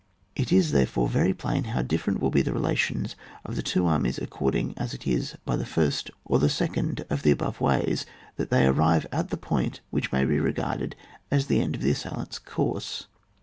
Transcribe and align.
It 0.35 0.51
is 0.51 0.71
therefore 0.71 1.07
very 1.07 1.31
plain 1.31 1.65
how 1.65 1.83
different 1.83 2.19
will 2.19 2.31
be 2.31 2.41
the 2.41 2.53
relations 2.53 3.15
of 3.45 3.63
two 3.63 3.85
armies 3.85 4.17
ac 4.17 4.29
cording 4.31 4.73
as 4.75 4.95
it 4.95 5.05
is 5.05 5.35
by 5.45 5.55
the 5.55 5.63
first 5.63 6.09
or 6.25 6.39
the 6.39 6.49
second 6.49 7.05
of 7.11 7.21
the 7.21 7.29
above 7.29 7.61
ways, 7.61 8.07
that 8.35 8.49
they 8.49 8.65
arrive 8.65 9.05
at 9.11 9.29
that 9.29 9.37
point 9.37 9.81
which 9.91 10.11
may 10.11 10.25
be 10.25 10.39
regarded 10.39 10.95
as 11.29 11.45
the 11.45 11.61
end 11.61 11.75
of 11.75 11.83
the 11.83 11.91
assailant's 11.91 12.39
course. 12.39 13.05